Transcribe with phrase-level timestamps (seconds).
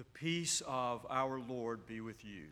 [0.00, 2.46] The peace of our Lord be with you.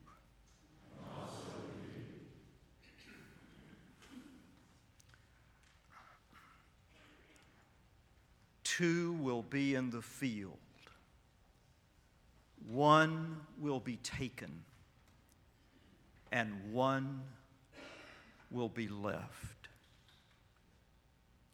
[8.65, 10.59] Two will be in the field,
[12.69, 14.63] one will be taken,
[16.31, 17.23] and one
[18.51, 19.69] will be left.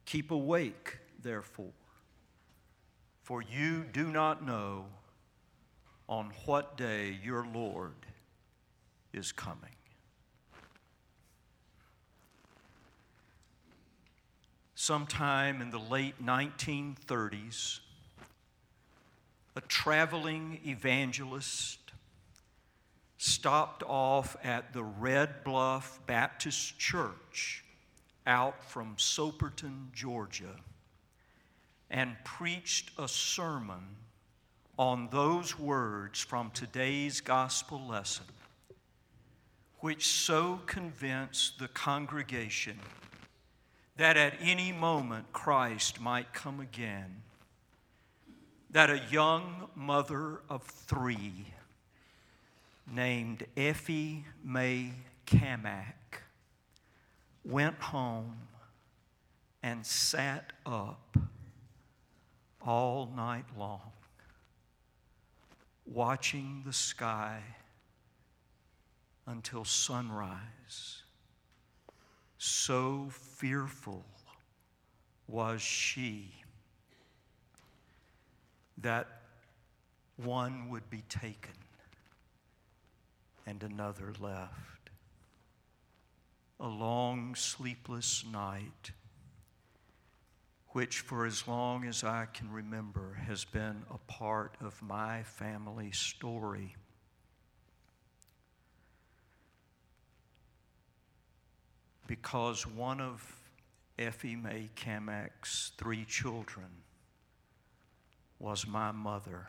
[0.06, 1.70] Keep awake, therefore,
[3.23, 4.87] for you do not know
[6.08, 7.94] on what day your Lord
[9.12, 9.70] is coming.
[14.74, 17.80] Sometime in the late 1930s,
[19.56, 21.79] a traveling evangelist
[23.16, 27.64] stopped off at the Red Bluff Baptist Church
[28.26, 30.57] out from Soperton, Georgia,
[31.88, 33.96] and preached a sermon
[34.78, 38.24] on those words from today's gospel lesson,
[39.78, 42.78] which so convinced the congregation
[43.96, 47.22] that at any moment Christ might come again,
[48.70, 51.46] that a young mother of three
[52.90, 54.90] named Effie Mae
[55.26, 56.22] Camack
[57.45, 58.36] went home
[59.62, 61.16] and sat up
[62.60, 63.92] all night long
[65.87, 67.41] watching the sky
[69.27, 71.03] until sunrise.
[72.38, 74.04] So fearful
[75.26, 76.32] was she
[78.78, 79.06] that
[80.16, 81.54] one would be taken
[83.47, 84.91] and another left.
[86.60, 88.92] A long, sleepless night
[90.74, 95.92] which for as long as I can remember has been a part of my family
[95.92, 96.74] story.
[102.08, 103.24] Because one of
[104.00, 106.82] Effie Mae Camack's three children
[108.40, 109.46] was my mother.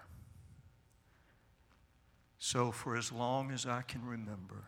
[2.38, 4.66] So, for as long as I can remember,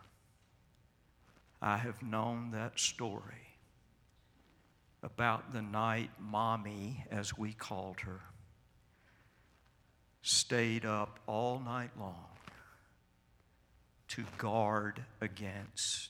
[1.61, 3.56] I have known that story
[5.07, 8.19] about the night Mommy, as we called her,
[10.21, 12.27] stayed up all night long
[14.09, 16.09] to guard against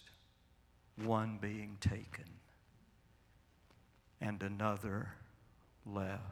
[0.95, 2.25] one being taken
[4.19, 5.09] and another
[5.85, 6.23] left.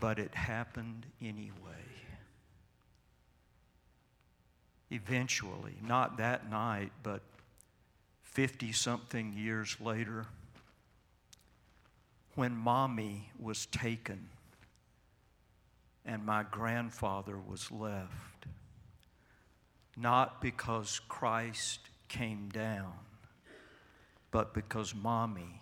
[0.00, 1.54] But it happened anyway.
[4.90, 7.22] Eventually, not that night, but
[8.32, 10.26] 50 something years later,
[12.34, 14.28] when mommy was taken
[16.04, 18.46] and my grandfather was left,
[19.96, 22.92] not because Christ came down,
[24.30, 25.60] but because mommy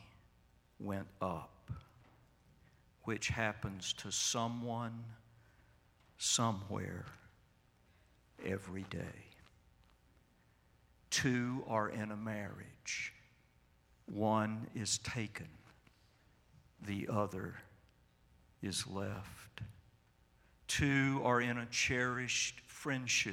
[0.79, 1.71] went up,
[3.05, 5.03] which happens to someone,
[6.19, 7.07] somewhere,
[8.45, 9.27] every day.
[11.17, 13.15] Two are in a marriage,
[14.05, 15.49] one is taken,
[16.87, 17.55] the other
[18.63, 19.63] is left.
[20.69, 23.33] Two are in a cherished friendship,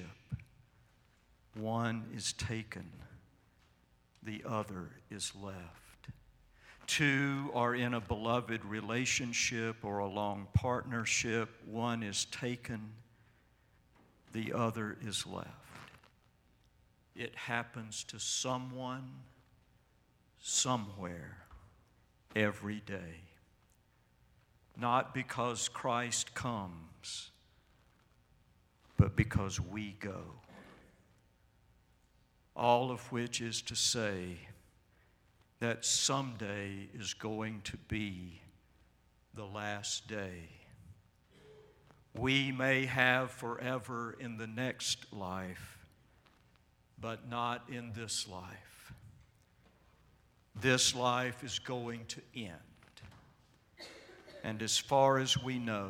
[1.55, 2.89] one is taken,
[4.23, 6.07] the other is left.
[6.87, 12.91] Two are in a beloved relationship or a long partnership, one is taken,
[14.31, 15.49] the other is left.
[17.15, 19.09] It happens to someone,
[20.39, 21.37] somewhere,
[22.35, 23.21] every day.
[24.75, 27.29] Not because Christ comes,
[28.97, 30.23] but because we go.
[32.55, 34.37] All of which is to say
[35.59, 38.41] that someday is going to be
[39.35, 40.49] the last day.
[42.15, 45.82] We may have forever in the next life
[47.03, 48.93] but not in this life.
[50.61, 52.53] This life is going to end.
[54.41, 55.89] And as far as we know,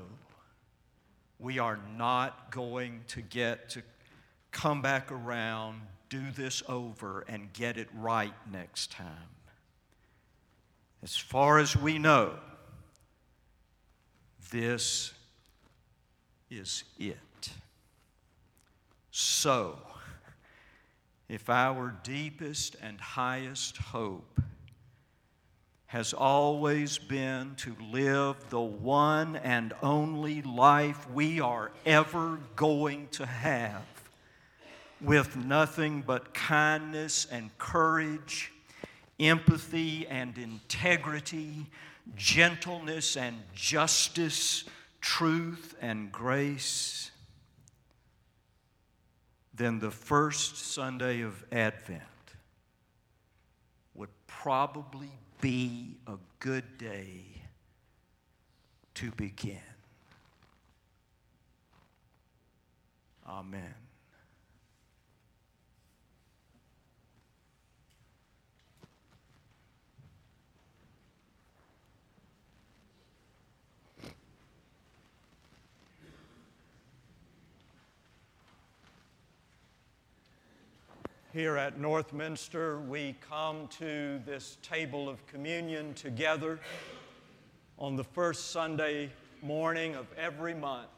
[1.38, 3.84] we are not going to get to
[4.50, 9.30] come back around, do this over, and get it right next time.
[11.04, 12.34] As far as we know,
[14.50, 15.14] this
[16.50, 17.18] is it.
[19.12, 19.78] So,
[21.34, 24.40] if our deepest and highest hope
[25.88, 33.26] has always been to live the one and only life we are ever going to
[33.26, 33.82] have
[35.02, 38.52] with nothing but kindness and courage,
[39.20, 41.66] empathy and integrity,
[42.16, 44.66] gentleness and justice,
[45.02, 47.10] truth and grace,
[49.64, 52.02] then the first Sunday of Advent
[53.96, 57.24] would probably be a good day
[58.96, 59.58] to begin.
[63.28, 63.74] Amen.
[81.34, 86.60] Here at Northminster, we come to this table of communion together
[87.80, 89.10] on the first Sunday
[89.42, 90.90] morning of every month.